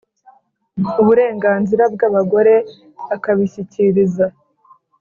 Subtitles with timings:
[1.01, 2.53] Uburenganzira bw abagore
[3.15, 4.25] akabishyikiriza